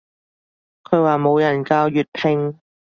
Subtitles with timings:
[0.83, 2.59] 佢話冇人教粵拼